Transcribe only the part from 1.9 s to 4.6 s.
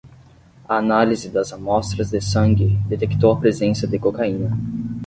de sangue detectou a presença de cocaína